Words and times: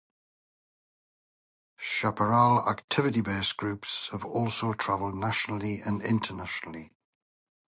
Chaparral 1.77 2.67
activity-based 2.67 3.55
groups 3.55 4.09
have 4.11 4.25
also 4.25 4.73
traveled 4.73 5.13
nationally 5.13 5.79
and 5.85 6.01
internationally. 6.01 6.89